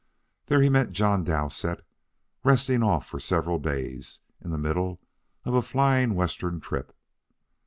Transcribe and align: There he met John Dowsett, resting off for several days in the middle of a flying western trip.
There 0.47 0.63
he 0.63 0.69
met 0.69 0.93
John 0.93 1.23
Dowsett, 1.23 1.85
resting 2.43 2.81
off 2.81 3.07
for 3.07 3.19
several 3.19 3.59
days 3.59 4.21
in 4.43 4.49
the 4.49 4.57
middle 4.57 4.99
of 5.45 5.53
a 5.53 5.61
flying 5.61 6.15
western 6.15 6.59
trip. 6.59 6.95